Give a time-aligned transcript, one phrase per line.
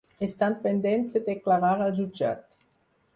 [0.27, 2.57] Estan pendents de declarar al jutjat.